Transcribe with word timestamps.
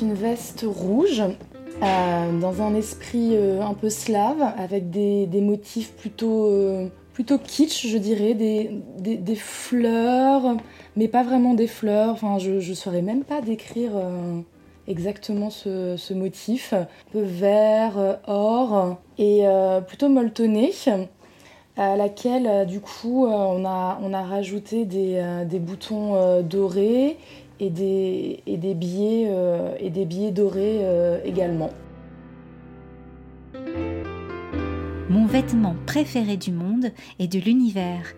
une 0.00 0.14
veste 0.14 0.64
rouge 0.66 1.22
dans 1.80 2.62
un 2.62 2.74
esprit 2.74 3.36
un 3.36 3.72
peu 3.74 3.88
slave 3.88 4.42
avec 4.58 4.90
des, 4.90 5.40
motifs 5.40 5.92
plutôt, 5.92 6.50
plutôt 7.14 7.38
kitsch, 7.38 7.86
je 7.86 7.96
dirais, 7.96 8.34
des, 8.34 8.70
des, 8.98 9.34
fleurs, 9.34 10.56
mais 10.96 11.08
pas 11.08 11.22
vraiment 11.22 11.54
des 11.54 11.66
fleurs. 11.66 12.10
Enfin, 12.10 12.38
je 12.38 12.74
saurais 12.74 13.02
même 13.02 13.24
pas 13.24 13.40
décrire 13.40 13.92
exactement 14.90 15.50
ce, 15.50 16.12
motif, 16.12 16.72
un 16.72 16.86
peu 17.12 17.20
vert, 17.20 17.98
euh, 17.98 18.14
or 18.26 18.98
et 19.18 19.46
euh, 19.46 19.80
plutôt 19.80 20.08
molletonné 20.08 20.72
à 21.76 21.96
laquelle 21.96 22.46
euh, 22.46 22.64
du 22.64 22.80
coup 22.80 23.26
on 23.26 23.64
a, 23.64 23.98
on 24.02 24.12
a 24.12 24.22
rajouté 24.22 24.84
des, 24.84 25.58
boutons 25.60 26.42
dorés 26.42 27.16
et 27.60 27.70
des, 27.70 28.42
et 28.46 28.56
des, 28.56 28.74
billets, 28.74 29.30
et 29.78 29.90
des 29.90 30.04
billets 30.04 30.32
dorés 30.32 30.80
également. 31.24 31.70
Mon 35.10 35.26
vêtement 35.26 35.74
préféré 35.86 36.36
du 36.36 36.52
monde 36.52 36.92
et 37.18 37.26
de 37.26 37.38
l'univers. 37.38 38.14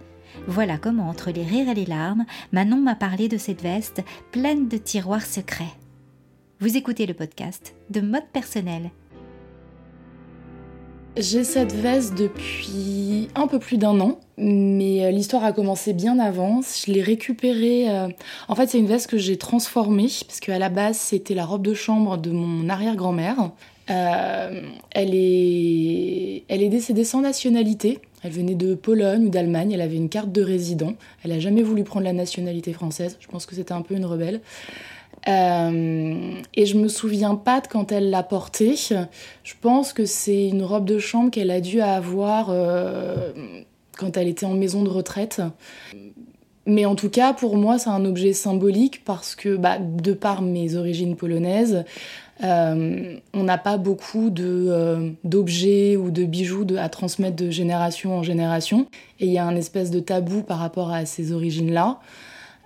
Voilà 0.46 0.78
comment, 0.78 1.08
entre 1.08 1.30
les 1.30 1.42
rires 1.42 1.68
et 1.68 1.74
les 1.74 1.86
larmes, 1.86 2.24
Manon 2.52 2.80
m'a 2.80 2.94
parlé 2.94 3.28
de 3.28 3.36
cette 3.36 3.62
veste 3.62 4.02
pleine 4.30 4.68
de 4.68 4.76
tiroirs 4.76 5.24
secrets. 5.24 5.74
Vous 6.60 6.76
écoutez 6.76 7.06
le 7.06 7.14
podcast 7.14 7.74
de 7.90 8.00
mode 8.00 8.26
personnel. 8.32 8.90
J'ai 11.16 11.44
cette 11.44 11.72
veste 11.72 12.14
depuis 12.16 13.28
un 13.34 13.46
peu 13.46 13.58
plus 13.58 13.76
d'un 13.76 14.00
an, 14.00 14.20
mais 14.42 15.04
euh, 15.04 15.10
l'histoire 15.10 15.44
a 15.44 15.52
commencé 15.52 15.92
bien 15.92 16.18
avant. 16.18 16.60
Je 16.62 16.90
l'ai 16.90 17.02
récupérée. 17.02 17.88
Euh, 17.88 18.08
en 18.48 18.54
fait, 18.54 18.68
c'est 18.68 18.78
une 18.78 18.86
veste 18.86 19.08
que 19.08 19.18
j'ai 19.18 19.36
transformée, 19.36 20.08
parce 20.26 20.40
qu'à 20.40 20.58
la 20.58 20.68
base, 20.68 20.96
c'était 20.96 21.34
la 21.34 21.44
robe 21.44 21.64
de 21.64 21.74
chambre 21.74 22.18
de 22.18 22.30
mon 22.30 22.68
arrière-grand-mère. 22.68 23.50
Euh, 23.90 24.62
elle, 24.90 25.14
est... 25.14 26.44
elle 26.48 26.62
est 26.62 26.68
décédée 26.68 27.04
sans 27.04 27.20
nationalité. 27.20 28.00
Elle 28.24 28.32
venait 28.32 28.54
de 28.54 28.74
Pologne 28.74 29.26
ou 29.26 29.28
d'Allemagne. 29.28 29.72
Elle 29.72 29.80
avait 29.80 29.96
une 29.96 30.08
carte 30.08 30.32
de 30.32 30.42
résident. 30.42 30.94
Elle 31.24 31.30
n'a 31.30 31.40
jamais 31.40 31.62
voulu 31.62 31.84
prendre 31.84 32.04
la 32.04 32.12
nationalité 32.12 32.72
française. 32.72 33.16
Je 33.20 33.28
pense 33.28 33.46
que 33.46 33.54
c'était 33.54 33.72
un 33.72 33.82
peu 33.82 33.94
une 33.94 34.04
rebelle. 34.04 34.40
Et 35.26 36.66
je 36.66 36.76
me 36.76 36.88
souviens 36.88 37.34
pas 37.36 37.60
de 37.60 37.66
quand 37.68 37.92
elle 37.92 38.10
l'a 38.10 38.22
portée. 38.22 38.74
Je 38.76 39.54
pense 39.60 39.92
que 39.92 40.04
c'est 40.04 40.48
une 40.48 40.62
robe 40.62 40.84
de 40.84 40.98
chambre 40.98 41.30
qu'elle 41.30 41.50
a 41.50 41.60
dû 41.60 41.80
avoir 41.80 42.50
quand 44.02 44.16
elle 44.16 44.28
était 44.28 44.46
en 44.46 44.54
maison 44.54 44.82
de 44.82 44.90
retraite. 44.90 45.40
Mais 46.66 46.84
en 46.84 46.94
tout 46.94 47.08
cas, 47.08 47.32
pour 47.32 47.56
moi, 47.56 47.78
c'est 47.78 47.90
un 47.90 48.04
objet 48.04 48.32
symbolique 48.32 49.04
parce 49.04 49.34
que, 49.34 49.56
bah, 49.56 49.78
de 49.78 50.12
par 50.12 50.42
mes 50.42 50.76
origines 50.76 51.16
polonaises, 51.16 51.84
euh, 52.44 53.16
on 53.34 53.44
n'a 53.44 53.58
pas 53.58 53.78
beaucoup 53.78 54.30
d'objets 54.30 55.96
ou 55.96 56.10
de 56.10 56.24
bijoux 56.24 56.66
à 56.78 56.88
transmettre 56.88 57.36
de 57.36 57.50
génération 57.50 58.16
en 58.16 58.22
génération. 58.22 58.86
Et 59.20 59.26
il 59.26 59.32
y 59.32 59.38
a 59.38 59.44
un 59.44 59.56
espèce 59.56 59.90
de 59.90 60.00
tabou 60.00 60.42
par 60.42 60.58
rapport 60.58 60.92
à 60.92 61.04
ces 61.04 61.32
origines-là. 61.32 61.98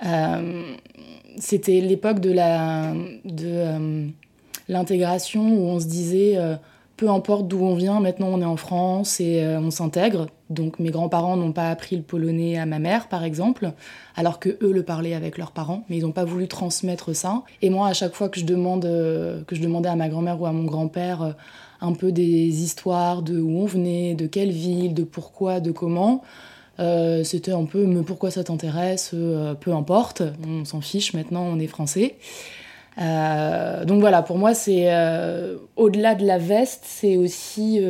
Euh, 0.05 0.75
c'était 1.39 1.81
l'époque 1.81 2.21
de 2.21 2.33
la 2.33 2.93
de 3.25 3.47
euh, 3.47 4.07
l'intégration 4.69 5.55
où 5.55 5.69
on 5.69 5.81
se 5.81 5.87
disait 5.87 6.35
euh, 6.37 6.57
peu 6.97 7.11
importe 7.11 7.49
d'où 7.49 7.63
on 7.63 7.75
vient, 7.75 8.01
maintenant 8.01 8.29
on 8.29 8.41
est 8.41 8.47
en 8.47 8.57
France 8.57 9.21
et 9.21 9.45
on 9.59 9.71
s'intègre. 9.71 10.27
Donc 10.49 10.79
mes 10.79 10.91
grands-parents 10.91 11.37
n'ont 11.37 11.53
pas 11.53 11.71
appris 11.71 11.97
le 11.97 12.03
polonais 12.03 12.57
à 12.59 12.67
ma 12.67 12.79
mère, 12.79 13.09
par 13.09 13.25
exemple, 13.25 13.73
alors 14.15 14.39
que 14.39 14.57
eux 14.63 14.73
le 14.73 14.83
parlaient 14.83 15.15
avec 15.15 15.39
leurs 15.39 15.53
parents, 15.53 15.85
mais 15.89 15.99
ils 15.99 16.03
n'ont 16.03 16.13
pas 16.13 16.25
voulu 16.25 16.49
transmettre 16.49 17.15
ça. 17.15 17.43
Et 17.63 17.71
moi, 17.71 17.89
à 17.89 17.93
chaque 17.93 18.15
fois 18.15 18.29
que 18.29 18.41
je 18.41 18.45
demande, 18.45 18.83
que 18.83 19.57
je 19.57 19.61
demandais 19.61 19.89
à 19.89 19.97
ma 19.97 20.09
grand-mère 20.09 20.41
ou 20.41 20.47
à 20.47 20.53
mon 20.53 20.65
grand-père 20.65 21.35
un 21.81 21.93
peu 21.93 22.13
des 22.13 22.63
histoires 22.63 23.23
de 23.23 23.39
où 23.39 23.59
on 23.61 23.67
venait, 23.67 24.15
de 24.15 24.27
quelle 24.27 24.51
ville, 24.51 24.95
de 24.95 25.05
pourquoi, 25.05 25.61
de 25.61 25.73
comment, 25.73 26.23
euh, 26.79 27.25
c'était 27.25 27.53
un 27.53 27.65
peu 27.65 27.87
mais 27.87 28.03
pourquoi 28.03 28.31
ça 28.31 28.45
t'intéresse 28.45 29.13
euh, 29.15 29.55
Peu 29.55 29.73
importe, 29.73 30.23
on 30.47 30.65
s'en 30.65 30.81
fiche 30.81 31.15
maintenant, 31.15 31.43
on 31.43 31.59
est 31.59 31.67
français. 31.67 32.17
Euh, 32.99 33.85
donc 33.85 34.01
voilà, 34.01 34.23
pour 34.23 34.39
moi, 34.39 34.55
c'est 34.55 34.89
au-delà 35.77 36.15
de 36.15 36.27
la 36.27 36.39
veste, 36.39 36.83
c'est 36.85 37.17
aussi 37.17 37.81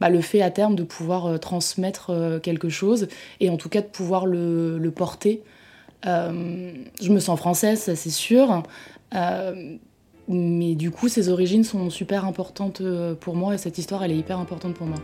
bah, 0.00 0.08
le 0.08 0.20
fait 0.20 0.42
à 0.42 0.50
terme 0.50 0.76
de 0.76 0.84
pouvoir 0.84 1.38
transmettre 1.40 2.40
quelque 2.42 2.68
chose 2.68 3.08
et 3.40 3.50
en 3.50 3.56
tout 3.56 3.68
cas 3.68 3.80
de 3.80 3.86
pouvoir 3.86 4.26
le, 4.26 4.78
le 4.78 4.90
porter. 4.90 5.42
je 6.04 7.10
me 7.10 7.18
sens 7.18 7.38
française, 7.38 7.80
ça 7.80 7.96
c'est 7.96 8.10
sûr. 8.10 8.62
mais 10.28 10.74
du 10.74 10.90
coup, 10.90 11.08
ces 11.08 11.28
origines 11.28 11.64
sont 11.64 11.90
super 11.90 12.24
importantes 12.24 12.82
pour 13.20 13.34
moi 13.34 13.54
et 13.54 13.58
cette 13.58 13.78
histoire, 13.78 14.04
elle 14.04 14.12
est 14.12 14.18
hyper 14.18 14.38
importante 14.38 14.74
pour 14.74 14.86
moi. 14.86 14.98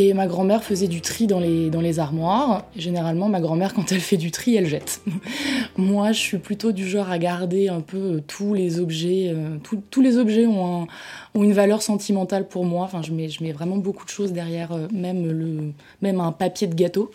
Et 0.00 0.14
ma 0.14 0.28
grand-mère 0.28 0.62
faisait 0.62 0.86
du 0.86 1.00
tri 1.00 1.26
dans 1.26 1.40
les, 1.40 1.70
dans 1.70 1.80
les 1.80 1.98
armoires. 1.98 2.64
généralement, 2.76 3.28
ma 3.28 3.40
grand-mère, 3.40 3.74
quand 3.74 3.90
elle 3.90 3.98
fait 3.98 4.16
du 4.16 4.30
tri, 4.30 4.54
elle 4.54 4.66
jette. 4.66 5.00
Moi, 5.76 6.12
je 6.12 6.20
suis 6.20 6.38
plutôt 6.38 6.70
du 6.70 6.86
genre 6.86 7.10
à 7.10 7.18
garder 7.18 7.68
un 7.68 7.80
peu 7.80 7.96
euh, 7.96 8.22
tous 8.24 8.54
les 8.54 8.78
objets. 8.78 9.32
Euh, 9.34 9.56
tous 9.90 10.00
les 10.00 10.16
objets 10.16 10.46
ont, 10.46 10.86
ont, 11.34 11.42
une 11.42 11.52
valeur 11.52 11.82
sentimentale 11.82 12.46
pour 12.46 12.64
moi. 12.64 12.84
Enfin, 12.84 13.02
je 13.02 13.10
mets, 13.10 13.28
je 13.28 13.42
mets 13.42 13.50
vraiment 13.50 13.76
beaucoup 13.76 14.04
de 14.04 14.10
choses 14.10 14.32
derrière, 14.32 14.70
euh, 14.70 14.86
même, 14.92 15.26
le, 15.26 15.72
même 16.00 16.20
un 16.20 16.30
papier 16.30 16.68
de 16.68 16.76
gâteau. 16.76 17.10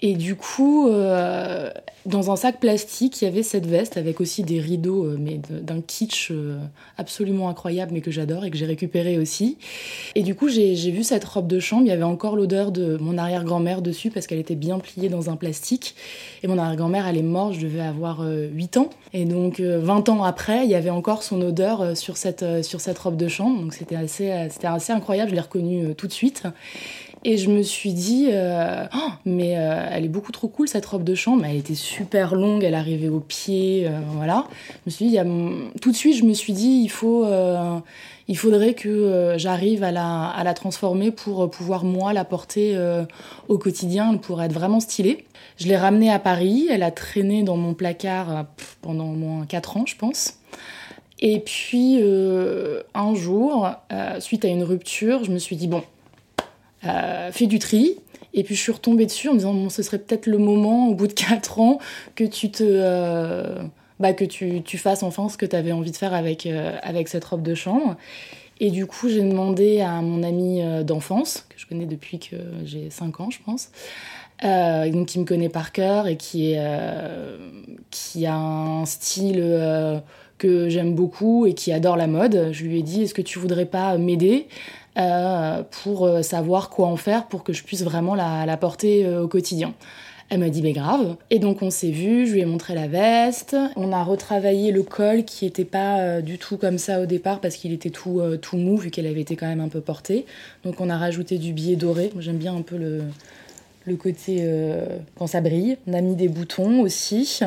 Et 0.00 0.14
du 0.14 0.36
coup, 0.36 0.88
dans 2.06 2.30
un 2.30 2.36
sac 2.36 2.60
plastique, 2.60 3.20
il 3.20 3.24
y 3.24 3.28
avait 3.28 3.42
cette 3.42 3.66
veste 3.66 3.96
avec 3.96 4.20
aussi 4.20 4.42
des 4.42 4.60
rideaux, 4.60 5.16
mais 5.18 5.40
d'un 5.48 5.80
kitsch 5.80 6.32
absolument 6.98 7.48
incroyable, 7.48 7.92
mais 7.94 8.00
que 8.00 8.10
j'adore 8.10 8.44
et 8.44 8.50
que 8.50 8.56
j'ai 8.56 8.66
récupéré 8.66 9.18
aussi. 9.18 9.58
Et 10.14 10.22
du 10.22 10.34
coup, 10.34 10.48
j'ai 10.48 10.90
vu 10.90 11.02
cette 11.02 11.24
robe 11.24 11.46
de 11.46 11.60
chambre, 11.60 11.82
il 11.82 11.88
y 11.88 11.92
avait 11.92 12.02
encore 12.02 12.36
l'odeur 12.36 12.72
de 12.72 12.96
mon 12.98 13.18
arrière-grand-mère 13.18 13.82
dessus 13.82 14.10
parce 14.10 14.26
qu'elle 14.26 14.38
était 14.38 14.54
bien 14.54 14.78
pliée 14.78 15.08
dans 15.08 15.30
un 15.30 15.36
plastique. 15.36 15.94
Et 16.42 16.48
mon 16.48 16.58
arrière-grand-mère, 16.58 17.06
elle 17.06 17.16
est 17.16 17.22
morte, 17.22 17.54
je 17.54 17.60
devais 17.60 17.80
avoir 17.80 18.20
8 18.20 18.76
euh, 18.76 18.80
ans. 18.80 18.90
Et 19.12 19.24
donc 19.24 19.60
20 19.60 20.08
euh, 20.08 20.12
ans 20.12 20.24
après, 20.24 20.64
il 20.64 20.70
y 20.70 20.74
avait 20.74 20.90
encore 20.90 21.22
son 21.22 21.40
odeur 21.40 21.80
euh, 21.80 21.94
sur 21.94 22.16
cette, 22.16 22.64
sur 22.64 22.80
cette 22.80 22.98
robe 22.98 23.16
de 23.16 23.28
chambre. 23.28 23.60
Donc 23.60 23.74
c'était 23.74 23.96
assez, 23.96 24.32
c'était 24.50 24.66
assez 24.66 24.92
incroyable, 24.92 25.30
je 25.30 25.34
l'ai 25.34 25.40
reconnue 25.40 25.94
tout 25.94 26.06
de 26.06 26.12
suite. 26.12 26.44
Et 27.24 27.38
je 27.38 27.50
me 27.50 27.62
suis 27.62 27.92
dit, 27.92 28.28
oh, 28.30 29.10
mais 29.24 29.48
elle 29.48 30.04
est 30.04 30.08
beaucoup 30.08 30.30
trop 30.30 30.46
cool 30.46 30.68
cette 30.68 30.86
robe 30.86 31.02
de 31.02 31.14
chambre. 31.14 31.44
Elle 31.44 31.56
était 31.56 31.74
super 31.74 32.36
longue, 32.36 32.62
elle 32.62 32.74
arrivait 32.74 33.08
aux 33.08 33.20
pieds, 33.20 33.90
voilà. 34.12 34.46
Je 34.68 34.80
me 34.86 34.90
suis 34.90 35.08
dit, 35.08 35.18
tout 35.80 35.90
de 35.90 35.96
suite, 35.96 36.16
je 36.16 36.24
me 36.24 36.34
suis 36.34 36.52
dit, 36.52 36.82
il 36.84 36.88
faut, 36.88 37.24
il 38.28 38.36
faudrait 38.36 38.74
que 38.74 38.88
euh, 38.88 39.38
j'arrive 39.38 39.84
à 39.84 39.92
la, 39.92 40.26
à 40.26 40.42
la, 40.42 40.54
transformer 40.54 41.10
pour 41.10 41.44
euh, 41.44 41.46
pouvoir 41.48 41.84
moi 41.84 42.12
la 42.12 42.24
porter 42.24 42.72
euh, 42.74 43.04
au 43.48 43.56
quotidien 43.56 44.16
pour 44.16 44.42
être 44.42 44.52
vraiment 44.52 44.80
stylée. 44.80 45.24
Je 45.58 45.68
l'ai 45.68 45.76
ramenée 45.76 46.10
à 46.10 46.18
Paris, 46.18 46.66
elle 46.70 46.82
a 46.82 46.90
traîné 46.90 47.44
dans 47.44 47.56
mon 47.56 47.74
placard 47.74 48.46
pendant 48.82 49.06
au 49.10 49.14
moins 49.14 49.46
4 49.46 49.76
ans 49.76 49.86
je 49.86 49.96
pense. 49.96 50.38
Et 51.20 51.40
puis 51.40 51.98
un 52.94 53.14
jour, 53.14 53.70
suite 54.18 54.44
à 54.44 54.48
une 54.48 54.62
rupture, 54.62 55.24
je 55.24 55.30
me 55.30 55.38
suis 55.38 55.56
dit 55.56 55.66
bon, 55.66 55.82
fais 56.82 57.46
du 57.46 57.58
tri. 57.58 57.96
Et 58.34 58.42
puis 58.44 58.54
je 58.54 58.60
suis 58.60 58.72
retombée 58.72 59.06
dessus 59.06 59.28
en 59.28 59.32
me 59.32 59.38
disant 59.38 59.54
bon, 59.54 59.70
ce 59.70 59.82
serait 59.82 59.98
peut-être 59.98 60.26
le 60.26 60.38
moment 60.38 60.88
au 60.88 60.94
bout 60.94 61.06
de 61.06 61.14
4 61.14 61.60
ans 61.60 61.78
que 62.14 62.24
tu 62.24 62.50
te 62.50 63.56
bah, 63.98 64.12
que 64.12 64.24
tu, 64.24 64.62
tu, 64.62 64.78
fasses 64.78 65.02
enfin 65.02 65.28
ce 65.28 65.38
que 65.38 65.46
tu 65.46 65.56
avais 65.56 65.72
envie 65.72 65.90
de 65.90 65.96
faire 65.96 66.12
avec, 66.12 66.46
euh, 66.46 66.76
avec 66.82 67.08
cette 67.08 67.24
robe 67.24 67.42
de 67.42 67.54
chambre. 67.54 67.96
Et 68.58 68.70
du 68.70 68.86
coup, 68.86 69.08
j'ai 69.08 69.22
demandé 69.22 69.80
à 69.80 70.00
mon 70.00 70.22
ami 70.22 70.62
euh, 70.62 70.82
d'enfance, 70.82 71.46
que 71.48 71.58
je 71.58 71.66
connais 71.66 71.86
depuis 71.86 72.18
que 72.18 72.36
j'ai 72.64 72.88
5 72.90 73.20
ans, 73.20 73.30
je 73.30 73.38
pense, 73.44 73.70
euh, 74.44 74.90
donc 74.90 75.08
qui 75.08 75.18
me 75.18 75.24
connaît 75.24 75.48
par 75.48 75.72
cœur 75.72 76.06
et 76.06 76.16
qui, 76.16 76.52
est, 76.52 76.58
euh, 76.58 77.36
qui 77.90 78.26
a 78.26 78.34
un 78.34 78.86
style 78.86 80.02
que 80.38 80.68
j'aime 80.68 80.94
beaucoup 80.94 81.46
et 81.46 81.54
qui 81.54 81.72
adore 81.72 81.96
la 81.96 82.06
mode. 82.06 82.50
Je 82.52 82.64
lui 82.64 82.78
ai 82.78 82.82
dit, 82.82 83.02
est-ce 83.02 83.14
que 83.14 83.22
tu 83.22 83.38
voudrais 83.38 83.66
pas 83.66 83.96
m'aider 83.98 84.46
pour 85.82 86.08
savoir 86.22 86.70
quoi 86.70 86.88
en 86.88 86.96
faire 86.96 87.26
pour 87.26 87.44
que 87.44 87.52
je 87.52 87.62
puisse 87.62 87.82
vraiment 87.82 88.14
la, 88.14 88.56
porter 88.56 89.06
au 89.06 89.28
quotidien 89.28 89.74
elle 90.28 90.40
m'a 90.40 90.48
dit, 90.48 90.60
mais 90.60 90.72
grave. 90.72 91.16
Et 91.30 91.38
donc 91.38 91.62
on 91.62 91.70
s'est 91.70 91.90
vu, 91.90 92.26
je 92.26 92.32
lui 92.32 92.40
ai 92.40 92.44
montré 92.44 92.74
la 92.74 92.88
veste. 92.88 93.56
On 93.76 93.92
a 93.92 94.02
retravaillé 94.02 94.72
le 94.72 94.82
col 94.82 95.24
qui 95.24 95.44
n'était 95.44 95.64
pas 95.64 96.00
euh, 96.00 96.20
du 96.20 96.38
tout 96.38 96.56
comme 96.56 96.78
ça 96.78 97.00
au 97.00 97.06
départ 97.06 97.40
parce 97.40 97.56
qu'il 97.56 97.72
était 97.72 97.90
tout, 97.90 98.20
euh, 98.20 98.36
tout 98.36 98.56
mou 98.56 98.76
vu 98.76 98.90
qu'elle 98.90 99.06
avait 99.06 99.20
été 99.20 99.36
quand 99.36 99.46
même 99.46 99.60
un 99.60 99.68
peu 99.68 99.80
portée. 99.80 100.26
Donc 100.64 100.80
on 100.80 100.90
a 100.90 100.96
rajouté 100.96 101.38
du 101.38 101.52
billet 101.52 101.76
doré. 101.76 102.10
J'aime 102.18 102.38
bien 102.38 102.56
un 102.56 102.62
peu 102.62 102.76
le, 102.76 103.02
le 103.84 103.96
côté 103.96 104.38
euh, 104.40 104.98
quand 105.16 105.28
ça 105.28 105.40
brille. 105.40 105.78
On 105.86 105.92
a 105.92 106.00
mis 106.00 106.16
des 106.16 106.28
boutons 106.28 106.80
aussi, 106.80 107.40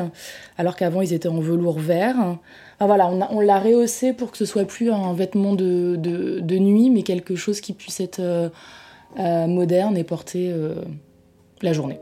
alors 0.56 0.74
qu'avant 0.74 1.02
ils 1.02 1.12
étaient 1.12 1.28
en 1.28 1.40
velours 1.40 1.78
vert. 1.78 2.38
Voilà, 2.80 3.10
on, 3.30 3.40
l'a 3.40 3.58
rehaussé 3.58 4.14
pour 4.14 4.30
que 4.30 4.38
ce 4.38 4.46
soit 4.46 4.64
plus 4.64 4.90
un 4.90 5.12
vêtement 5.12 5.54
de, 5.54 6.58
nuit, 6.58 6.88
mais 6.88 7.02
quelque 7.02 7.36
chose 7.36 7.60
qui 7.60 7.74
puisse 7.74 8.00
être 8.00 8.50
moderne 9.18 9.98
et 9.98 10.04
porté 10.04 10.50
la 11.60 11.72
journée. 11.74 12.00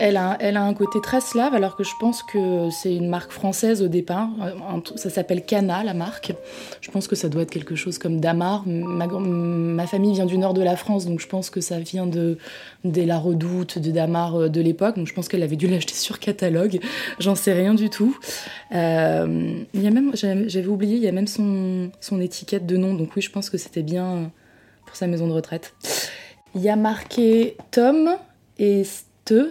Elle 0.00 0.16
a, 0.16 0.38
un 0.40 0.72
côté 0.72 0.98
très 1.02 1.20
slave, 1.20 1.54
alors 1.54 1.76
que 1.76 1.84
je 1.84 1.92
pense 2.00 2.22
que 2.22 2.70
c'est 2.70 2.96
une 2.96 3.08
marque 3.08 3.32
française 3.32 3.82
au 3.82 3.88
départ. 3.88 4.30
Ça 4.96 5.10
s'appelle 5.10 5.44
Cana, 5.44 5.84
la 5.84 5.92
marque. 5.92 6.32
Je 6.80 6.90
pense 6.90 7.06
que 7.06 7.14
ça 7.14 7.28
doit 7.28 7.42
être 7.42 7.50
quelque 7.50 7.74
chose 7.74 7.98
comme 7.98 8.18
Damar. 8.18 8.64
Ma, 8.66 9.86
famille 9.86 10.14
vient 10.14 10.24
du 10.24 10.38
nord 10.38 10.54
de 10.54 10.62
la 10.62 10.76
France, 10.76 11.04
donc 11.04 11.20
je 11.20 11.26
pense 11.26 11.50
que 11.50 11.60
ça 11.60 11.78
vient 11.78 12.06
de, 12.06 12.38
la 12.82 13.18
Redoute, 13.18 13.78
de 13.78 13.90
Damar 13.90 14.36
euh, 14.36 14.48
de 14.48 14.62
l'époque. 14.62 14.96
Donc 14.96 15.06
je 15.06 15.12
pense 15.12 15.28
qu'elle 15.28 15.42
avait 15.42 15.56
dû 15.56 15.66
l'acheter 15.68 15.94
sur 15.94 16.18
catalogue. 16.18 16.80
J'en 17.18 17.34
sais 17.34 17.52
rien 17.52 17.74
du 17.74 17.90
tout. 17.90 18.16
Euh, 18.74 19.52
j'avais 19.74 20.66
oublié, 20.66 20.96
il 20.96 21.02
y 21.02 21.08
a 21.08 21.12
même 21.12 21.26
son, 21.26 21.90
son 22.00 22.22
étiquette 22.22 22.64
de 22.64 22.78
nom. 22.78 22.94
Donc 22.94 23.10
oui, 23.16 23.20
je 23.20 23.30
pense 23.30 23.50
que 23.50 23.58
c'était 23.58 23.82
bien 23.82 24.30
pour 24.86 24.96
sa 24.96 25.06
maison 25.06 25.28
de 25.28 25.32
retraite. 25.32 25.74
Il 26.54 26.62
y 26.62 26.70
a 26.70 26.76
marqué 26.76 27.58
Tom 27.70 28.16
et 28.58 28.84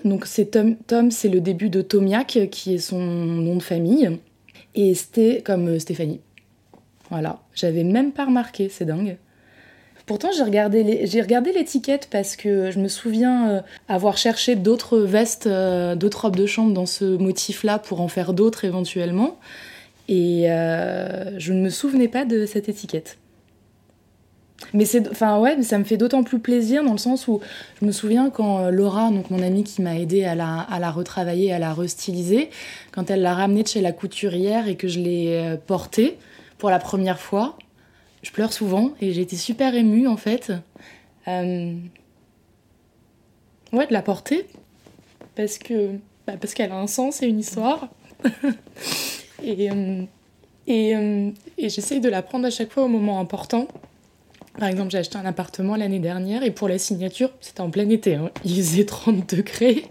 donc 0.06 0.26
c'est 0.26 0.58
Tom, 0.88 1.12
c'est 1.12 1.30
le 1.30 1.42
début 1.42 1.70
de 1.70 1.82
Tomiak, 1.82 2.50
qui 2.52 2.76
est 2.76 2.80
son 2.80 3.00
nom 3.00 3.56
de 3.56 3.64
famille. 3.64 4.20
Et 4.76 4.94
c'était 4.96 5.42
comme 5.44 5.68
euh, 5.68 5.80
Stéphanie. 5.80 6.22
Voilà, 7.10 7.40
j'avais 7.56 7.84
même 7.84 8.12
pas 8.12 8.26
remarqué, 8.26 8.70
c'est 8.70 8.86
dingue. 8.86 9.18
Pourtant, 10.06 10.30
j'ai 10.32 10.44
regardé 10.44 11.52
l'étiquette 11.54 12.08
parce 12.10 12.36
que 12.36 12.72
je 12.72 12.80
me 12.80 12.88
souviens 12.88 13.50
euh, 13.50 13.62
avoir 13.88 14.18
cherché 14.18 14.56
d'autres 14.56 15.00
vestes, 15.00 15.48
euh, 15.48 15.96
d'autres 15.96 16.22
robes 16.22 16.36
de 16.36 16.46
chambre 16.46 16.74
dans 16.74 16.88
ce 16.88 17.06
motif-là 17.06 17.78
pour 17.78 18.02
en 18.02 18.08
faire 18.08 18.34
d'autres 18.34 18.66
éventuellement. 18.66 19.38
Et 20.08 20.46
je 20.48 21.54
ne 21.54 21.62
me 21.62 21.70
souvenais 21.70 22.08
pas 22.08 22.26
de 22.26 22.48
cette 22.48 22.68
étiquette. 22.68 23.19
Mais 24.74 24.86
c'est, 24.86 25.08
enfin 25.10 25.40
ouais, 25.40 25.62
ça 25.64 25.78
me 25.78 25.84
fait 25.84 25.98
d'autant 25.98 26.24
plus 26.24 26.40
plaisir 26.40 26.84
dans 26.84 26.92
le 26.92 26.98
sens 26.98 27.28
où 27.28 27.40
je 27.82 27.86
me 27.86 27.92
souviens 27.92 28.30
quand 28.30 28.60
euh, 28.60 28.72
Laura, 28.72 29.10
donc 29.10 29.30
mon 29.32 29.42
amie 29.42 29.64
qui 29.64 29.82
m'a 29.82 29.98
aidé 29.98 30.26
à 30.26 30.36
la, 30.36 30.60
à 30.60 30.80
la 30.80 30.92
retravailler, 30.92 31.52
à 31.52 31.60
la 31.60 31.74
restyliser, 31.74 32.50
quand 32.92 33.10
elle 33.10 33.22
l'a 33.22 33.34
ramenée 33.34 33.64
de 33.64 33.68
chez 33.68 33.82
la 33.82 33.92
couturière 33.92 34.68
et 34.68 34.76
que 34.76 34.88
je 34.88 35.00
l'ai 35.00 35.38
euh, 35.38 35.58
portée 35.58 36.18
pour 36.58 36.70
la 36.70 36.80
première 36.80 37.20
fois, 37.20 37.58
je 38.22 38.32
pleure 38.32 38.54
souvent 38.54 38.92
et 39.02 39.12
j'ai 39.12 39.22
été 39.22 39.38
super 39.38 39.74
émue 39.74 40.08
en 40.08 40.18
fait. 40.18 40.52
Euh, 41.28 41.74
ouais, 43.74 43.88
de 43.88 43.94
la 43.94 44.02
porter 44.02 44.46
parce 45.36 45.58
que 45.58 45.92
bah, 46.28 46.34
parce 46.40 46.54
qu'elle 46.54 46.72
a 46.72 46.78
un 46.78 46.88
sens 46.88 47.24
et 47.24 47.28
une 47.28 47.40
histoire. 47.40 47.88
et 49.44 49.70
et, 50.68 50.92
et 51.58 51.70
j'essaye 51.70 52.00
de 52.00 52.10
la 52.10 52.22
prendre 52.22 52.46
à 52.46 52.52
chaque 52.52 52.72
fois 52.72 52.84
au 52.84 52.88
moment 52.88 53.20
important 53.20 53.68
par 54.58 54.68
exemple, 54.68 54.92
j'ai 54.92 54.98
acheté 54.98 55.18
un 55.18 55.26
appartement 55.26 55.76
l'année 55.76 56.00
dernière 56.00 56.44
et 56.44 56.52
pour 56.52 56.68
la 56.68 56.78
signature, 56.78 57.30
c'était 57.40 57.62
en 57.62 57.70
plein 57.70 57.88
été. 57.90 58.16
Hein. 58.16 58.32
Il 58.44 58.56
faisait 58.56 58.86
30 58.86 59.36
degrés, 59.36 59.86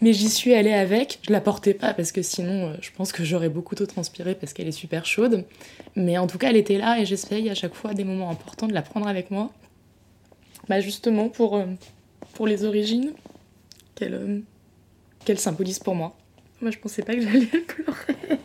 mais 0.00 0.12
j'y 0.12 0.28
suis 0.28 0.54
allée 0.54 0.72
avec. 0.72 1.20
Je 1.22 1.32
la 1.32 1.40
portais 1.40 1.74
pas 1.74 1.94
parce 1.94 2.10
que 2.12 2.22
sinon, 2.22 2.70
euh, 2.70 2.74
je 2.80 2.90
pense 2.90 3.12
que 3.12 3.24
j'aurais 3.24 3.48
beaucoup 3.48 3.74
trop 3.74 3.86
transpiré 3.86 4.34
parce 4.34 4.52
qu'elle 4.52 4.68
est 4.68 4.72
super 4.72 5.06
chaude. 5.06 5.44
Mais 5.96 6.18
en 6.18 6.26
tout 6.26 6.38
cas, 6.38 6.50
elle 6.50 6.56
était 6.56 6.78
là 6.78 6.98
et 6.98 7.06
j'essaye 7.06 7.48
à 7.50 7.54
chaque 7.54 7.74
fois 7.74 7.94
des 7.94 8.04
moments 8.04 8.30
importants 8.30 8.66
de 8.66 8.74
la 8.74 8.82
prendre 8.82 9.06
avec 9.06 9.30
moi. 9.30 9.50
Bah 10.68 10.80
justement 10.80 11.28
pour, 11.28 11.56
euh, 11.56 11.66
pour 12.32 12.46
les 12.46 12.64
origines 12.64 13.12
qu'elle 13.94 14.14
euh, 14.14 14.40
qu'elle 15.24 15.38
symbolise 15.38 15.78
pour 15.78 15.94
moi. 15.94 16.16
Moi, 16.60 16.70
je 16.70 16.78
pensais 16.78 17.02
pas 17.02 17.14
que 17.14 17.20
j'allais 17.20 17.46
pleurer. 17.46 18.38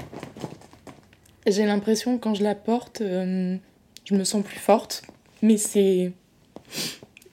J'ai 1.47 1.65
l'impression 1.65 2.17
quand 2.17 2.35
je 2.35 2.43
la 2.43 2.53
porte, 2.55 3.01
je 3.01 4.13
me 4.13 4.23
sens 4.23 4.43
plus 4.43 4.59
forte 4.59 5.03
mais 5.41 5.57
c'est 5.57 6.11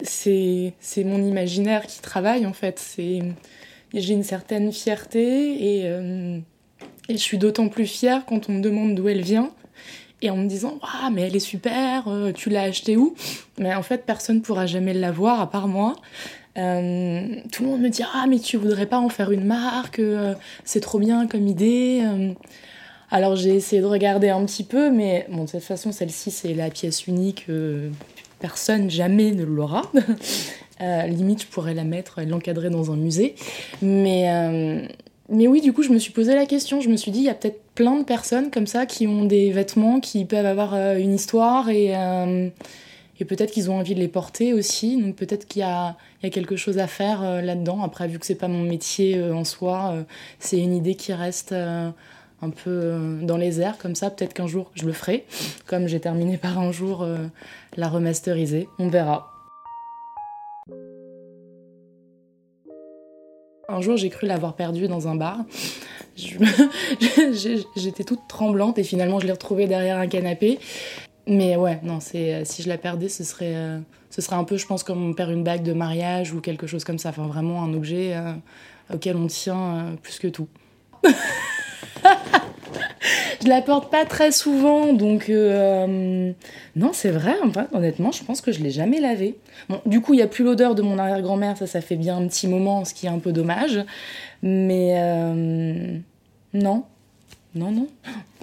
c'est 0.02 1.04
mon 1.04 1.22
imaginaire 1.22 1.86
qui 1.86 2.00
travaille 2.00 2.46
en 2.46 2.52
fait. 2.52 2.78
C'est 2.78 3.20
j'ai 3.94 4.12
une 4.12 4.24
certaine 4.24 4.72
fierté 4.72 5.78
et, 5.78 5.82
euh, 5.84 6.38
et 7.08 7.12
je 7.12 7.22
suis 7.22 7.38
d'autant 7.38 7.68
plus 7.68 7.86
fière 7.86 8.26
quand 8.26 8.48
on 8.48 8.52
me 8.52 8.60
demande 8.60 8.94
d'où 8.94 9.08
elle 9.08 9.22
vient 9.22 9.50
et 10.22 10.30
en 10.30 10.36
me 10.36 10.48
disant 10.48 10.78
ah 10.82 11.10
mais 11.12 11.22
elle 11.22 11.36
est 11.36 11.40
super, 11.40 12.08
euh, 12.08 12.32
tu 12.32 12.50
l'as 12.50 12.62
achetée 12.62 12.96
où? 12.96 13.14
Mais 13.58 13.74
en 13.74 13.82
fait 13.82 14.04
personne 14.04 14.42
pourra 14.42 14.66
jamais 14.66 14.92
l'avoir 14.92 15.40
à 15.40 15.50
part 15.50 15.68
moi. 15.68 15.94
Euh, 16.58 17.36
tout 17.52 17.64
le 17.64 17.70
monde 17.70 17.80
me 17.80 17.88
dit 17.88 18.02
ah 18.14 18.26
mais 18.28 18.38
tu 18.38 18.56
voudrais 18.56 18.86
pas 18.86 18.98
en 18.98 19.08
faire 19.08 19.30
une 19.30 19.44
marque, 19.44 20.00
c'est 20.64 20.80
trop 20.80 20.98
bien 20.98 21.26
comme 21.26 21.46
idée. 21.46 22.02
Alors 23.10 23.36
j'ai 23.36 23.54
essayé 23.54 23.80
de 23.80 23.86
regarder 23.86 24.30
un 24.30 24.44
petit 24.44 24.64
peu, 24.64 24.90
mais 24.90 25.26
bon, 25.30 25.44
de 25.44 25.50
toute 25.50 25.60
façon, 25.60 25.92
celle-ci, 25.92 26.30
c'est 26.30 26.54
la 26.54 26.70
pièce 26.70 27.06
unique. 27.06 27.46
Euh, 27.48 27.90
personne 28.40 28.90
jamais 28.90 29.30
ne 29.30 29.44
l'aura. 29.44 29.82
euh, 30.80 31.06
limite, 31.06 31.42
je 31.42 31.46
pourrais 31.46 31.74
la 31.74 31.84
mettre 31.84 32.18
et 32.18 32.26
l'encadrer 32.26 32.68
dans 32.68 32.90
un 32.90 32.96
musée. 32.96 33.36
Mais, 33.80 34.28
euh, 34.30 34.88
mais 35.28 35.46
oui, 35.46 35.60
du 35.60 35.72
coup, 35.72 35.82
je 35.82 35.90
me 35.90 35.98
suis 35.98 36.12
posé 36.12 36.34
la 36.34 36.46
question. 36.46 36.80
Je 36.80 36.88
me 36.88 36.96
suis 36.96 37.12
dit, 37.12 37.20
il 37.20 37.24
y 37.24 37.30
a 37.30 37.34
peut-être 37.34 37.60
plein 37.76 37.96
de 37.96 38.04
personnes 38.04 38.50
comme 38.50 38.66
ça 38.66 38.86
qui 38.86 39.06
ont 39.06 39.24
des 39.24 39.52
vêtements 39.52 40.00
qui 40.00 40.24
peuvent 40.24 40.46
avoir 40.46 40.74
une 40.96 41.14
histoire 41.14 41.68
et, 41.68 41.92
et 43.20 43.24
peut-être 43.26 43.50
qu'ils 43.50 43.70
ont 43.70 43.78
envie 43.78 43.94
de 43.94 44.00
les 44.00 44.08
porter 44.08 44.54
aussi. 44.54 44.96
Donc 44.96 45.14
peut-être 45.14 45.46
qu'il 45.46 45.60
y, 45.60 45.64
y 45.66 45.68
a, 45.68 45.96
quelque 46.30 46.56
chose 46.56 46.78
à 46.78 46.86
faire 46.86 47.42
là-dedans. 47.42 47.82
Après, 47.82 48.08
vu 48.08 48.18
que 48.18 48.24
c'est 48.24 48.34
pas 48.34 48.48
mon 48.48 48.62
métier 48.62 49.22
en 49.22 49.44
soi, 49.44 50.06
c'est 50.38 50.58
une 50.58 50.74
idée 50.74 50.94
qui 50.94 51.12
reste 51.12 51.54
un 52.42 52.50
peu 52.50 52.70
euh, 52.70 53.20
dans 53.22 53.36
les 53.36 53.60
airs 53.60 53.78
comme 53.78 53.94
ça. 53.94 54.10
Peut-être 54.10 54.34
qu'un 54.34 54.46
jour 54.46 54.70
je 54.74 54.84
le 54.84 54.92
ferai, 54.92 55.24
comme 55.66 55.86
j'ai 55.86 56.00
terminé 56.00 56.36
par 56.42 56.58
un 56.58 56.72
jour 56.72 57.02
euh, 57.02 57.26
la 57.76 57.88
remasteriser. 57.88 58.68
On 58.78 58.88
verra. 58.88 59.30
Un 63.68 63.80
jour, 63.80 63.96
j'ai 63.96 64.10
cru 64.10 64.28
l'avoir 64.28 64.54
perdue 64.54 64.86
dans 64.86 65.08
un 65.08 65.16
bar. 65.16 65.38
J'étais 67.76 68.04
toute 68.04 68.20
tremblante 68.28 68.78
et 68.78 68.84
finalement, 68.84 69.18
je 69.18 69.26
l'ai 69.26 69.32
retrouvée 69.32 69.66
derrière 69.66 69.98
un 69.98 70.06
canapé. 70.06 70.60
Mais 71.26 71.56
ouais, 71.56 71.80
non, 71.82 71.98
c'est 71.98 72.32
euh, 72.32 72.44
si 72.44 72.62
je 72.62 72.68
la 72.68 72.78
perdais, 72.78 73.08
ce 73.08 73.24
serait, 73.24 73.56
ce 74.10 74.22
serait 74.22 74.36
un 74.36 74.44
peu, 74.44 74.56
je 74.56 74.66
pense, 74.66 74.84
comme 74.84 75.04
on 75.04 75.12
perd 75.14 75.32
une 75.32 75.42
bague 75.42 75.64
de 75.64 75.72
mariage 75.72 76.32
ou 76.32 76.40
quelque 76.40 76.68
chose 76.68 76.84
comme 76.84 76.98
ça. 76.98 77.08
Enfin, 77.08 77.26
vraiment 77.26 77.64
un 77.64 77.74
objet 77.74 78.16
auquel 78.94 79.16
on 79.16 79.26
tient 79.26 79.96
plus 80.00 80.20
que 80.20 80.28
tout. 80.28 80.48
je 83.42 83.48
la 83.48 83.62
porte 83.62 83.90
pas 83.90 84.04
très 84.04 84.32
souvent, 84.32 84.92
donc 84.92 85.28
euh, 85.28 86.32
non, 86.74 86.90
c'est 86.92 87.10
vrai. 87.10 87.34
honnêtement, 87.72 88.12
je 88.12 88.24
pense 88.24 88.40
que 88.40 88.52
je 88.52 88.60
l'ai 88.60 88.70
jamais 88.70 89.00
lavée. 89.00 89.36
Bon, 89.68 89.80
du 89.86 90.00
coup, 90.00 90.14
il 90.14 90.20
y 90.20 90.22
a 90.22 90.26
plus 90.26 90.44
l'odeur 90.44 90.74
de 90.74 90.82
mon 90.82 90.98
arrière-grand-mère, 90.98 91.56
ça, 91.56 91.66
ça 91.66 91.80
fait 91.80 91.96
bien 91.96 92.16
un 92.16 92.26
petit 92.26 92.48
moment, 92.48 92.84
ce 92.84 92.94
qui 92.94 93.06
est 93.06 93.10
un 93.10 93.18
peu 93.18 93.32
dommage. 93.32 93.84
Mais 94.42 94.94
euh, 94.98 95.98
non, 96.52 96.84
non, 97.54 97.70
non. 97.70 97.88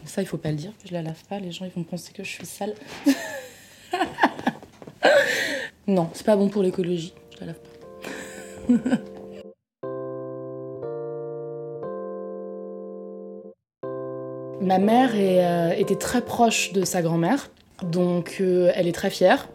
Ça, 0.05 0.21
il 0.21 0.25
faut 0.25 0.37
pas 0.37 0.49
le 0.49 0.57
dire 0.57 0.71
que 0.81 0.87
je 0.87 0.93
la 0.93 1.01
lave 1.01 1.23
pas. 1.29 1.39
Les 1.39 1.51
gens, 1.51 1.65
ils 1.65 1.71
vont 1.71 1.83
penser 1.83 2.11
que 2.13 2.23
je 2.23 2.29
suis 2.29 2.45
sale. 2.45 2.73
non, 5.87 6.09
c'est 6.13 6.25
pas 6.25 6.35
bon 6.35 6.49
pour 6.49 6.63
l'écologie. 6.63 7.13
Je 7.35 7.45
la 7.45 7.47
lave 7.47 7.59
pas. 8.89 8.97
Ma 14.63 14.79
mère 14.79 15.11
euh, 15.13 15.73
était 15.73 15.97
très 15.97 16.21
proche 16.21 16.71
de 16.71 16.85
sa 16.85 17.01
grand-mère, 17.01 17.49
donc 17.83 18.37
euh, 18.39 18.71
elle 18.75 18.87
est 18.87 18.93
très 18.93 19.09
fière. 19.09 19.49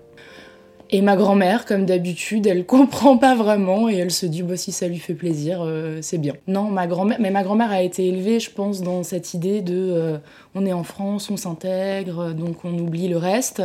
Et 0.90 1.00
ma 1.00 1.16
grand-mère, 1.16 1.64
comme 1.64 1.86
d'habitude, 1.86 2.46
elle 2.46 2.66
comprend 2.76 3.16
pas 3.16 3.34
vraiment 3.34 3.88
et 3.88 3.96
elle 3.96 4.10
se 4.10 4.26
dit 4.26 4.42
bah, 4.42 4.58
si 4.58 4.70
ça 4.70 4.86
lui 4.86 4.98
fait 4.98 5.14
plaisir, 5.14 5.60
euh, 5.62 6.00
c'est 6.02 6.18
bien. 6.18 6.34
Non, 6.46 6.64
ma 6.64 6.86
grand-mère, 6.86 7.18
mais 7.20 7.30
ma 7.30 7.42
grand-mère 7.42 7.70
a 7.70 7.80
été 7.80 8.06
élevée, 8.06 8.38
je 8.38 8.50
pense, 8.50 8.82
dans 8.82 9.02
cette 9.02 9.32
idée 9.32 9.62
de 9.62 10.18
on 10.54 10.66
est 10.66 10.74
en 10.74 10.84
France, 10.84 11.30
on 11.30 11.38
s'intègre, 11.38 12.34
donc 12.34 12.64
on 12.66 12.78
oublie 12.78 13.08
le 13.08 13.16
reste. 13.16 13.62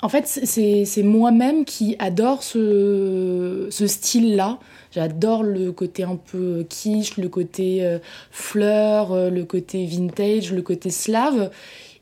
En 0.00 0.08
fait, 0.08 0.26
c'est 0.26 1.02
moi-même 1.02 1.64
qui 1.64 1.96
adore 1.98 2.42
ce, 2.42 3.66
ce 3.70 3.86
style-là. 3.86 4.58
J'adore 4.92 5.42
le 5.42 5.72
côté 5.72 6.02
un 6.02 6.16
peu 6.16 6.64
quiche, 6.68 7.16
le 7.18 7.28
côté 7.28 7.84
euh, 7.84 7.98
fleur, 8.30 9.12
euh, 9.12 9.30
le 9.30 9.44
côté 9.44 9.84
vintage, 9.86 10.52
le 10.52 10.62
côté 10.62 10.90
slave. 10.90 11.50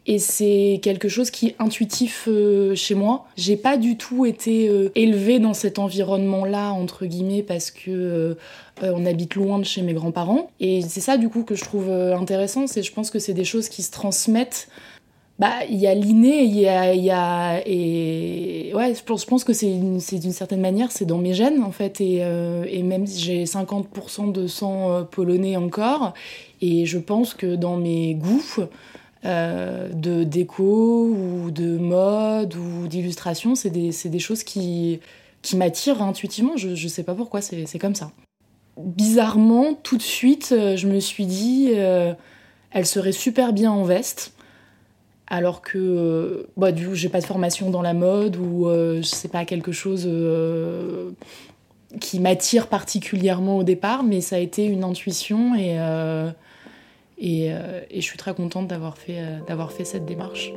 Et 0.09 0.21
c'est 0.21 0.79
quelque 0.83 1.09
chose 1.09 1.31
qui 1.31 1.49
est 1.49 1.57
intuitif 1.59 2.29
euh, 2.29 2.77
chez 2.77 2.95
moi. 2.95 3.27
J'ai 3.37 3.57
pas 3.57 3.77
du 3.77 3.97
tout 3.97 4.25
été 4.25 4.71
élevée 4.95 5.41
dans 5.41 5.55
cet 5.55 5.81
environnement-là, 5.81 6.71
entre 6.71 7.07
guillemets, 7.07 7.43
parce 7.43 7.71
que 7.73 8.37
on 8.83 9.07
habite 9.07 9.35
loin 9.35 9.59
de 9.59 9.65
chez 9.65 9.81
mes 9.81 9.95
grands-parents. 9.95 10.51
Et 10.61 10.83
c'est 10.83 11.01
ça, 11.01 11.17
du 11.17 11.29
coup, 11.29 11.43
que 11.43 11.55
je 11.55 11.65
trouve 11.65 11.91
intéressant. 11.91 12.67
C'est, 12.67 12.83
je 12.83 12.93
pense 12.93 13.11
que 13.11 13.19
c'est 13.19 13.33
des 13.33 13.45
choses 13.45 13.69
qui 13.69 13.83
se 13.83 13.91
transmettent 13.91 14.69
bah 15.39 15.65
il 15.69 15.77
y 15.77 15.87
a 15.87 15.95
l'inné 15.95 16.45
il 16.45 16.57
y 16.57 16.67
a, 16.67 16.95
y 16.95 17.11
a 17.11 17.61
et 17.67 18.73
ouais 18.75 18.95
je 18.95 19.03
pense, 19.03 19.23
je 19.23 19.27
pense 19.27 19.45
que 19.45 19.53
c'est 19.53 19.69
d'une 19.69 20.01
certaine 20.01 20.61
manière 20.61 20.91
c'est 20.91 21.05
dans 21.05 21.19
mes 21.19 21.35
gènes 21.35 21.63
en 21.63 21.73
fait 21.73 22.01
et, 22.01 22.19
euh, 22.21 22.65
et 22.69 22.83
même 22.83 23.07
si 23.07 23.21
j'ai 23.21 23.45
50% 23.45 24.33
de 24.33 24.47
sang 24.47 24.91
euh, 24.91 25.03
polonais 25.03 25.57
encore 25.57 26.15
et 26.63 26.87
je 26.87 26.99
pense 26.99 27.35
que 27.35 27.55
dans 27.55 27.77
mes 27.77 28.15
goûts 28.15 28.65
euh, 29.27 29.91
de 29.93 30.25
déco 30.25 31.09
ou 31.09 31.51
de 31.51 31.77
mode 31.77 32.55
ou 32.55 32.87
d'illustration 32.87 33.55
c'est 33.55 33.71
des, 33.71 33.91
des 34.05 34.19
choses 34.19 34.43
qui 34.43 35.01
qui 35.43 35.57
m'attirent 35.57 36.01
intuitivement 36.01 36.57
je, 36.57 36.75
je 36.75 36.89
sais 36.89 37.03
pas 37.03 37.15
pourquoi 37.15 37.43
c'est 37.43 37.79
comme 37.79 37.95
ça 37.95 38.11
bizarrement, 38.79 39.73
tout 39.73 39.97
de 39.97 40.03
suite, 40.03 40.49
je 40.51 40.87
me 40.87 41.01
suis 41.01 41.25
dit, 41.25 41.71
elle 41.73 42.85
serait 42.85 43.13
super 43.13 43.55
bien 43.55 43.73
en 43.73 43.85
veste. 43.85 44.36
Alors 45.29 45.61
que, 45.61 46.47
bah, 46.57 46.71
du 46.73 46.89
coup, 46.89 46.95
j'ai 46.95 47.09
pas 47.09 47.21
de 47.21 47.27
formation 47.27 47.71
dans 47.71 47.83
la 47.83 47.95
mode 47.95 48.37
ou 48.37 48.69
je 48.71 49.03
sais 49.03 49.29
pas, 49.29 49.45
quelque 49.45 49.73
chose 49.73 50.07
qui 52.01 52.21
m'attire 52.21 52.67
particulièrement 52.69 53.59
au 53.59 53.63
départ, 53.63 54.03
mais 54.03 54.21
ça 54.21 54.37
a 54.37 54.39
été 54.39 54.65
une 54.65 54.85
intuition 54.85 55.55
et, 55.55 55.79
euh, 55.79 56.31
euh, 57.23 57.81
je 57.95 58.01
suis 58.01 58.19
très 58.19 58.35
contente 58.35 58.69
d'avoir 58.69 58.99
fait, 58.99 59.19
euh, 59.19 59.85
cette 59.85 60.05
démarche. 60.05 60.53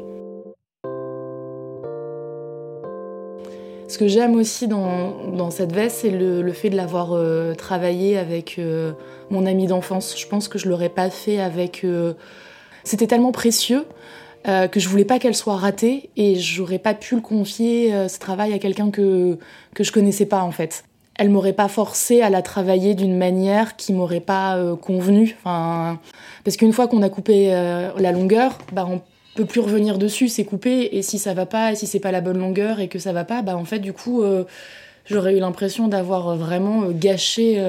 Ce 3.87 3.97
que 3.97 4.07
j'aime 4.07 4.35
aussi 4.35 4.67
dans, 4.67 5.49
cette 5.49 5.73
veste, 5.73 5.99
c'est 6.01 6.11
le, 6.11 6.51
fait 6.51 6.69
de 6.69 6.75
l'avoir 6.75 7.17
travaillé 7.55 8.19
avec 8.19 8.61
mon 9.31 9.47
ami 9.47 9.65
d'enfance. 9.65 10.15
Je 10.15 10.27
pense 10.27 10.47
que 10.47 10.59
je 10.59 10.69
l'aurais 10.69 10.89
pas 10.89 11.09
fait 11.09 11.39
avec. 11.39 11.83
C'était 12.83 13.07
tellement 13.07 13.31
précieux 13.31 13.85
que 14.45 14.79
je 14.79 14.89
voulais 14.89 15.05
pas 15.05 15.19
qu'elle 15.19 15.35
soit 15.35 15.57
ratée 15.57 16.09
et 16.15 16.35
j'aurais 16.35 16.79
pas 16.79 16.93
pu 16.93 17.15
le 17.15 17.21
confier 17.21 17.91
ce 18.07 18.19
travail 18.19 18.53
à 18.53 18.59
quelqu'un 18.59 18.89
que 18.89 19.37
que 19.75 19.83
je 19.83 19.91
connaissais 19.91 20.25
pas 20.25 20.41
en 20.41 20.51
fait 20.51 20.83
elle 21.19 21.29
m'aurait 21.29 21.53
pas 21.53 21.67
forcé 21.67 22.21
à 22.21 22.29
la 22.29 22.41
travailler 22.41 22.95
d'une 22.95 23.17
manière 23.17 23.75
qui 23.75 23.91
m'aurait 23.91 24.21
pas 24.21 24.55
euh, 24.55 24.77
convenu. 24.77 25.35
Enfin, 25.39 25.99
parce 26.45 26.55
qu'une 26.55 26.71
fois 26.71 26.87
qu'on 26.87 27.01
a 27.01 27.09
coupé 27.09 27.53
euh, 27.53 27.91
la 27.97 28.13
longueur, 28.13 28.57
bah 28.71 28.87
on 28.89 29.01
peut 29.35 29.43
plus 29.43 29.59
revenir 29.59 29.97
dessus, 29.97 30.29
c'est 30.29 30.45
coupé. 30.45 30.89
Et 30.93 31.01
si 31.01 31.19
ça 31.19 31.33
va 31.33 31.45
pas, 31.45 31.73
et 31.73 31.75
si 31.75 31.87
c'est 31.87 31.99
pas 31.99 32.13
la 32.13 32.21
bonne 32.21 32.37
longueur 32.37 32.79
et 32.79 32.87
que 32.87 32.99
ça 32.99 33.11
va 33.11 33.25
pas, 33.25 33.41
bah 33.41 33.57
en 33.57 33.65
fait 33.65 33.79
du 33.79 33.91
coup 33.91 34.23
euh, 34.23 34.45
j'aurais 35.05 35.35
eu 35.35 35.39
l'impression 35.39 35.89
d'avoir 35.89 36.37
vraiment 36.37 36.85
gâché, 36.89 37.61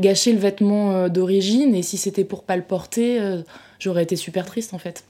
gâché 0.00 0.32
le 0.32 0.40
vêtement 0.40 1.08
d'origine. 1.08 1.76
Et 1.76 1.82
si 1.82 1.96
c'était 1.96 2.24
pour 2.24 2.42
pas 2.42 2.56
le 2.56 2.62
porter, 2.62 3.20
j'aurais 3.78 4.02
été 4.02 4.16
super 4.16 4.46
triste 4.46 4.74
en 4.74 4.78
fait 4.78 5.04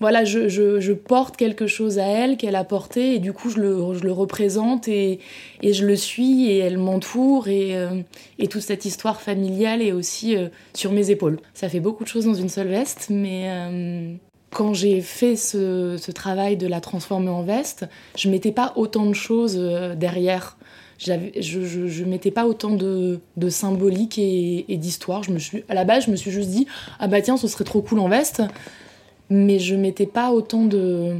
voilà, 0.00 0.24
je, 0.24 0.92
porte 0.92 1.36
quelque 1.36 1.66
chose 1.66 1.98
à 1.98 2.06
elle 2.06 2.36
qu'elle 2.36 2.56
a 2.56 2.64
porté 2.64 3.14
et 3.14 3.18
du 3.18 3.32
coup 3.32 3.50
je 3.50 3.60
le, 3.60 4.12
représente 4.12 4.88
et, 4.88 5.20
je 5.62 5.86
le 5.86 5.96
suis 5.96 6.50
et 6.50 6.58
elle 6.58 6.78
m'entoure 6.78 7.48
et, 7.48 7.76
euh, 7.76 8.02
toute 8.50 8.62
cette 8.62 8.84
histoire 8.84 9.20
familiale 9.20 9.82
est 9.82 9.92
aussi 9.92 10.36
euh, 10.36 10.48
sur 10.74 10.92
mes 10.92 11.10
épaules. 11.10 11.38
Ça 11.54 11.68
fait 11.68 11.80
beaucoup 11.80 12.04
de 12.04 12.08
choses 12.08 12.26
dans 12.26 12.34
une 12.34 12.48
seule 12.48 12.68
veste, 12.68 13.06
mais 13.10 13.44
euh, 13.46 14.14
quand 14.50 14.74
j'ai 14.74 15.00
fait 15.00 15.36
ce, 15.36 16.10
travail 16.10 16.56
de 16.56 16.66
la 16.66 16.80
transformer 16.80 17.30
en 17.30 17.42
veste, 17.42 17.86
je 18.16 18.28
mettais 18.28 18.52
pas 18.52 18.72
autant 18.76 19.06
de 19.06 19.14
choses 19.14 19.56
derrière. 19.96 20.56
je, 20.98 21.12
je, 21.40 22.04
mettais 22.04 22.30
pas 22.30 22.46
autant 22.46 22.70
de, 22.70 23.20
symbolique 23.48 24.18
et, 24.18 24.66
et 24.68 24.76
d'histoire. 24.76 25.22
à 25.68 25.74
la 25.74 25.84
base, 25.84 26.06
je 26.06 26.10
me 26.10 26.16
suis 26.16 26.30
juste 26.30 26.50
dit 26.50 26.66
ah 26.98 27.08
bah 27.08 27.22
tiens, 27.22 27.36
ce 27.36 27.48
serait 27.48 27.64
trop 27.64 27.82
cool 27.82 27.98
en 27.98 28.08
veste 28.08 28.42
mais 29.30 29.58
je 29.58 29.74
mettais 29.74 30.06
pas 30.06 30.30
autant 30.30 30.64
de 30.64 31.16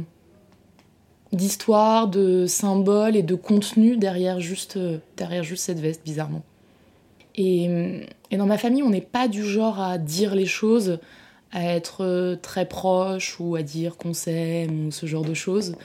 d'histoire, 1.33 2.07
de 2.07 2.45
symboles 2.45 3.17
et 3.17 3.23
de 3.23 3.35
contenu 3.35 3.97
derrière 3.97 4.39
juste, 4.39 4.79
derrière 5.17 5.43
juste 5.43 5.65
cette 5.65 5.79
veste, 5.79 6.01
bizarrement. 6.05 6.41
Et, 7.35 7.69
et 8.31 8.37
dans 8.37 8.45
ma 8.45 8.57
famille, 8.57 8.81
on 8.81 8.89
n'est 8.89 9.01
pas 9.01 9.27
du 9.27 9.43
genre 9.43 9.79
à 9.81 9.97
dire 9.97 10.35
les 10.35 10.45
choses, 10.45 10.99
à 11.51 11.65
être 11.65 12.39
très 12.41 12.65
proche 12.65 13.39
ou 13.39 13.55
à 13.55 13.61
dire 13.61 13.97
qu'on 13.97 14.13
s'aime 14.13 14.87
ou 14.87 14.91
ce 14.91 15.05
genre 15.05 15.25
de 15.25 15.33
choses. 15.33 15.75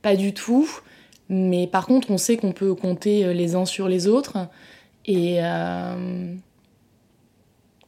Pas 0.00 0.16
du 0.16 0.32
tout. 0.32 0.68
Mais 1.28 1.66
par 1.66 1.86
contre, 1.86 2.10
on 2.10 2.18
sait 2.18 2.38
qu'on 2.38 2.52
peut 2.52 2.74
compter 2.74 3.34
les 3.34 3.54
uns 3.54 3.66
sur 3.66 3.88
les 3.88 4.08
autres. 4.08 4.48
Et, 5.04 5.38
euh, 5.42 6.34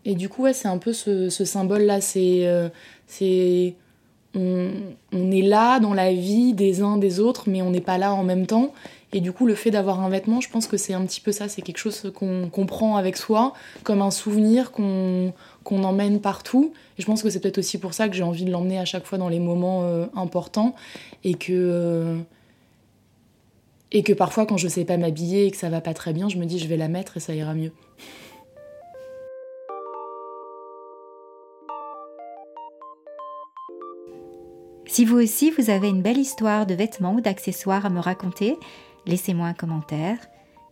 et 0.04 0.14
du 0.14 0.28
coup, 0.28 0.42
ouais, 0.42 0.52
c'est 0.52 0.68
un 0.68 0.78
peu 0.78 0.92
ce, 0.92 1.28
ce 1.28 1.44
symbole-là. 1.44 1.98
Euh, 2.16 2.68
c'est 3.06 3.74
on, 4.34 5.30
est 5.30 5.42
là 5.42 5.80
dans 5.80 5.94
la 5.94 6.12
vie 6.12 6.52
des 6.52 6.82
uns 6.82 6.96
des 6.96 7.20
autres, 7.20 7.44
mais 7.48 7.62
on 7.62 7.70
n'est 7.70 7.80
pas 7.80 7.98
là 7.98 8.14
en 8.14 8.24
même 8.24 8.46
temps. 8.46 8.72
Et 9.12 9.20
du 9.20 9.32
coup, 9.32 9.46
le 9.46 9.54
fait 9.54 9.70
d'avoir 9.70 10.00
un 10.00 10.10
vêtement, 10.10 10.40
je 10.40 10.50
pense 10.50 10.66
que 10.66 10.76
c'est 10.76 10.92
un 10.92 11.04
petit 11.06 11.20
peu 11.20 11.32
ça. 11.32 11.48
C'est 11.48 11.62
quelque 11.62 11.78
chose 11.78 12.12
qu'on 12.14 12.66
prend 12.66 12.96
avec 12.96 13.16
soi, 13.16 13.54
comme 13.82 14.02
un 14.02 14.10
souvenir 14.10 14.70
qu'on 14.70 15.32
emmène 15.68 16.20
partout. 16.20 16.72
Et 16.98 17.02
je 17.02 17.06
pense 17.06 17.22
que 17.22 17.30
c'est 17.30 17.40
peut-être 17.40 17.58
aussi 17.58 17.78
pour 17.78 17.94
ça 17.94 18.08
que 18.08 18.14
j'ai 18.14 18.22
envie 18.22 18.44
de 18.44 18.50
l'emmener 18.50 18.78
à 18.78 18.84
chaque 18.84 19.06
fois 19.06 19.16
dans 19.16 19.30
les 19.30 19.40
moments 19.40 19.84
euh, 19.84 20.06
importants. 20.14 20.74
Et 21.24 21.34
que, 21.34 21.52
euh, 21.52 22.18
et 23.92 24.02
que 24.02 24.12
parfois, 24.12 24.44
quand 24.44 24.58
je 24.58 24.68
sais 24.68 24.84
pas 24.84 24.98
m'habiller 24.98 25.46
et 25.46 25.50
que 25.50 25.56
ça 25.56 25.70
va 25.70 25.80
pas 25.80 25.94
très 25.94 26.12
bien, 26.12 26.28
je 26.28 26.36
me 26.36 26.44
dis 26.44 26.58
je 26.58 26.68
vais 26.68 26.76
la 26.76 26.88
mettre 26.88 27.16
et 27.16 27.20
ça 27.20 27.34
ira 27.34 27.54
mieux. 27.54 27.72
Si 34.98 35.04
vous 35.04 35.18
aussi 35.18 35.52
vous 35.52 35.70
avez 35.70 35.88
une 35.88 36.02
belle 36.02 36.18
histoire 36.18 36.66
de 36.66 36.74
vêtements 36.74 37.14
ou 37.14 37.20
d'accessoires 37.20 37.86
à 37.86 37.88
me 37.88 38.00
raconter, 38.00 38.58
laissez-moi 39.06 39.46
un 39.46 39.54
commentaire. 39.54 40.18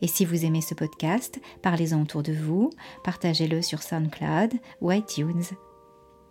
Et 0.02 0.08
si 0.08 0.24
vous 0.24 0.44
aimez 0.44 0.62
ce 0.62 0.74
podcast, 0.74 1.38
parlez-en 1.62 2.02
autour 2.02 2.24
de 2.24 2.32
vous, 2.32 2.70
partagez-le 3.04 3.62
sur 3.62 3.84
SoundCloud 3.84 4.54
ou 4.80 4.90
iTunes. 4.90 5.44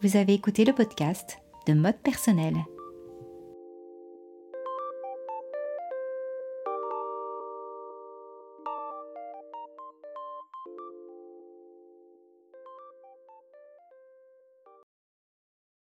Vous 0.01 0.17
avez 0.17 0.33
écouté 0.33 0.65
le 0.65 0.73
podcast 0.73 1.37
de 1.67 1.73
mode 1.73 1.95
personnel. 2.03 2.57